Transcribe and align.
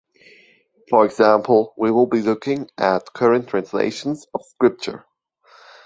For 0.89 1.05
example, 1.05 1.75
we 1.77 1.91
will 1.91 2.07
be 2.07 2.23
looking 2.23 2.67
at 2.75 3.13
current 3.13 3.49
translations 3.49 4.25
of 4.33 4.43
Scripture 4.43 5.05